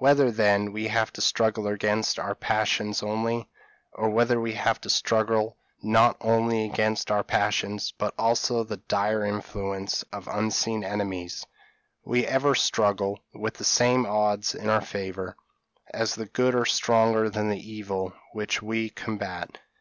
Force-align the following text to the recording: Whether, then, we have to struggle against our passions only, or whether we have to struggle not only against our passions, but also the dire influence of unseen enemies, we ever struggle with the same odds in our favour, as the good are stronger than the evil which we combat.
Whether, 0.00 0.32
then, 0.32 0.72
we 0.72 0.88
have 0.88 1.12
to 1.12 1.20
struggle 1.20 1.68
against 1.68 2.18
our 2.18 2.34
passions 2.34 3.04
only, 3.04 3.48
or 3.92 4.10
whether 4.10 4.40
we 4.40 4.54
have 4.54 4.80
to 4.80 4.90
struggle 4.90 5.58
not 5.80 6.16
only 6.20 6.64
against 6.64 7.08
our 7.08 7.22
passions, 7.22 7.94
but 7.96 8.12
also 8.18 8.64
the 8.64 8.78
dire 8.78 9.24
influence 9.24 10.02
of 10.12 10.26
unseen 10.26 10.82
enemies, 10.82 11.46
we 12.04 12.26
ever 12.26 12.56
struggle 12.56 13.20
with 13.32 13.54
the 13.54 13.64
same 13.64 14.06
odds 14.06 14.56
in 14.56 14.68
our 14.68 14.82
favour, 14.82 15.36
as 15.94 16.16
the 16.16 16.26
good 16.26 16.56
are 16.56 16.66
stronger 16.66 17.30
than 17.30 17.48
the 17.48 17.70
evil 17.72 18.12
which 18.32 18.60
we 18.60 18.90
combat. 18.90 19.60